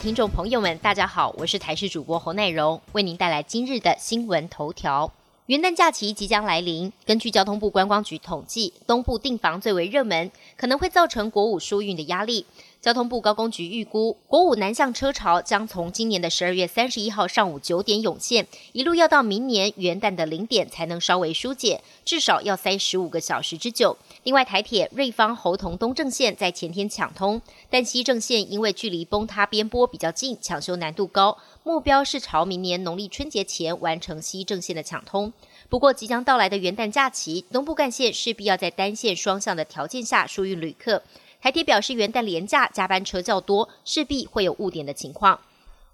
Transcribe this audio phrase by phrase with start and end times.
[0.00, 5.12] 听众朋友们，大家好，我是台视主播侯乃荣，为您带来今日的新闻头条。
[5.44, 12.46] 元旦假期即将来临，根据交通部观光局统计，东部订房最为热门，可能会造成国五疏运的压力。
[12.80, 23.98] 交通部高工局预估，国五南向车潮将从今年的十二月三十一号上午九点涌现，一路要到明年元旦的零点才能稍微疏解，至少要塞十五个小时之久。
[24.22, 35.30] 另外，台铁瑞芳侯同东正线在前天抢通，但西正线因为距离崩塌边坡比较近，抢修难度高，目标是朝明年农历春节前完成西正线的抢通。
[35.68, 41.02] 不过，即将到来的元旦假期，东部干线势必要在单线双向的条件下疏运旅客。
[41.40, 45.40] 台铁表示，元旦连假加班车较多，势必会有误点的情况。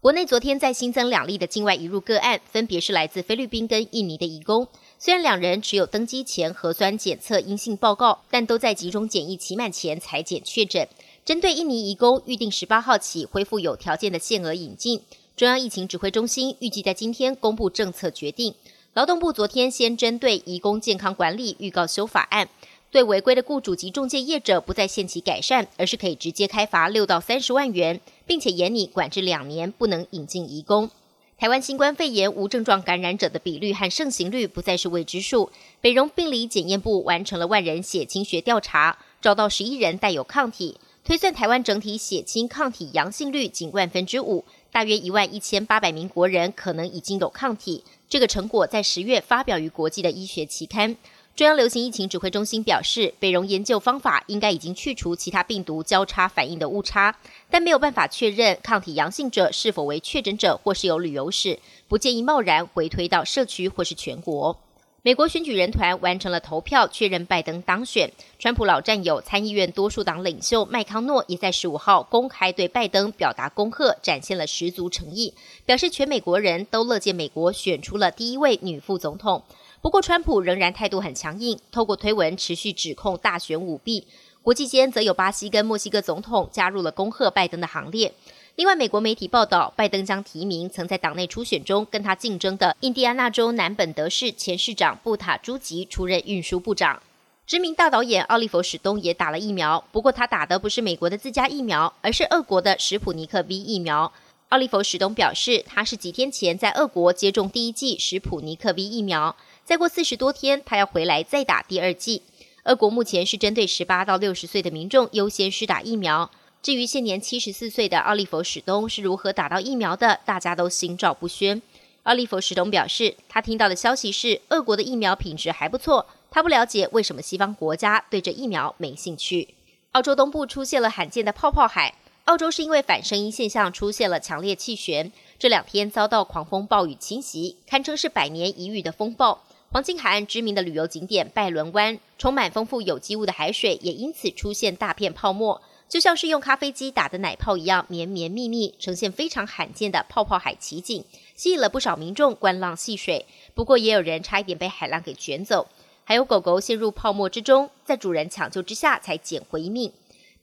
[0.00, 4.66] 国内昨天再新增两例的境外移入个案，分别是来自菲律宾跟印尼的移工。
[4.98, 10.86] 虽然两人只有登机前核酸检测阴性报告，但都在集中检疫期满前裁检确诊。
[11.24, 15.02] 针对印尼移工，预定十八号起恢复有条件的限额引进。
[15.36, 18.54] 中央疫情指挥中心预计在今天公布政策决定。
[18.92, 22.48] 劳动部昨天先针对移工健康管理预告修法案。
[22.94, 30.88] 对违规的雇主及中介业者，不再限期改善，而是可以直接开罚六到三十万元，并且严拟管制两年，不能引进移工。
[31.36, 35.50] 台湾新冠肺炎无症状感染者的比率和盛行率不再是未知数。
[35.80, 47.82] 北荣病理检验部完成了万人血清学调查，找到十一人带有抗体，推算台湾整体血清抗体阳性率仅万分之五，大约一万一千八百名国人可能已经有抗体。
[48.08, 50.96] 这个成果在十月发表于国际的医学期刊。
[51.36, 57.16] 中央流行疫情指挥中心表示，北荣研究方法应该已经去除其他病毒交叉反应的误差，
[57.50, 64.56] 但没有办法确认抗体阳性者是否为确诊者或是有旅游史，不建议贸然回推到社区或是全国。
[65.02, 68.12] 美国选举人团完成了投票，确认拜登当选。
[68.38, 75.34] 川普老战友、参议院多数党领袖麦康诺也在十五号公开对拜登表达恭贺，展现了十足诚意，
[75.66, 79.42] 表示全美国人都乐见美国选出了第一位女副总统。
[79.84, 84.06] 不过，川普仍然态度很强硬，透过推文持续指控大选舞弊。
[84.40, 88.10] 国际间则有巴西跟墨西哥总统加入了恭贺拜登的行列。
[88.56, 97.02] 另外，美国媒体报道，拜登将提名曾在党内初选中跟他竞争的印第安纳州南本德市前市长布塔朱吉出任运输部长。
[97.46, 104.10] 知名大导演奥利弗史东也打了疫苗，不过他打的不是美国的自家疫苗，而是俄国的史普尼克 V 疫苗。
[104.54, 109.34] 奥利弗史东表示，他是几天前在俄国接种第一剂史普尼克 V 疫苗。
[109.64, 112.22] 再过四十多天，他要回来再打第二剂。
[112.62, 116.30] 俄国目前是针对十八到六十岁的民众优先施打疫苗。
[116.62, 121.60] 至于现年七十四岁的奥利弗史东是如何打到疫苗的，大家都心照不宣。
[122.04, 129.48] 奥利弗史东表示，他听到的消息是俄国的疫苗品质还不错，他不了解为什么西方国家对这疫苗没兴趣。
[129.90, 131.94] 澳洲东部出现了罕见的泡泡海，
[132.24, 139.44] 澳洲是因为反声音现象出现了强烈气旋，这两天遭到狂风暴雨侵袭，堪称是百年一遇的风暴。
[139.70, 151.04] 黄金海岸知名的旅游景点拜伦湾，充满丰富有机物的海水也因此出现大片泡沫，就像是用咖啡机打的奶泡一样绵绵密密，呈现非常罕见的泡泡海奇景，
[151.36, 153.26] 吸引了不少民众观浪戏水。
[153.52, 155.66] 不过也有人差一点被海浪给卷走，
[156.04, 159.92] 还有狗狗陷入泡沫之中，在主人抢救之下才捡回一命。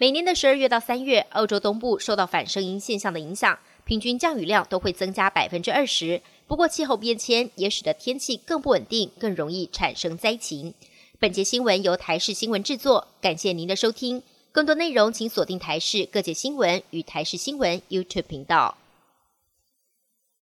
[0.00, 6.22] 每年的十二月到三月，澳洲东部受到反声音现象的影响，平均降雨量都会增加百分之二十。
[6.46, 10.72] 不过，气候变迁也使得天气更不稳定，更容易产生灾情。
[11.18, 14.22] 本节新闻由台视新闻制作，感谢您的收听。
[14.52, 18.78] 更多内容请锁定台视各界新闻与台视新闻 YouTube 频道。